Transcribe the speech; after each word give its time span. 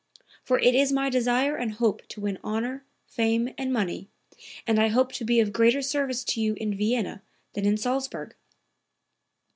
For 0.41 0.57
it 0.57 0.73
is 0.73 0.91
my 0.91 1.11
desire 1.11 1.55
and 1.55 1.73
hope 1.73 2.07
to 2.07 2.21
win 2.21 2.39
honor, 2.43 2.83
fame 3.05 3.53
and 3.55 3.71
money, 3.71 4.09
and 4.65 4.79
I 4.79 4.87
hope 4.87 5.11
to 5.11 5.23
be 5.23 5.39
of 5.39 5.53
greater 5.53 5.83
service 5.83 6.23
to 6.23 6.41
you 6.41 6.55
in 6.55 6.75
Vienna 6.75 7.21
than 7.53 7.67
in 7.67 7.77
Salzburg." 7.77 8.33